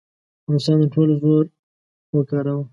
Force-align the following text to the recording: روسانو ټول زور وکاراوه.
روسانو 0.51 0.85
ټول 0.93 1.09
زور 1.21 1.45
وکاراوه. 2.15 2.65